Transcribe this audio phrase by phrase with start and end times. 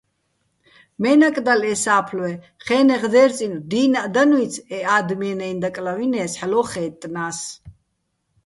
[1.01, 2.31] მე́ნაკ დალ ე სა́ფლვე,
[2.65, 7.39] ხე́ნეღ დერწინო̆ დინაჸ დანუჲცი̆ ე ა́დმიეჼ-ნაჲნო̆ დაკლავინე́ს, ჰ̦ალო́ ხაჲტტნა́ს.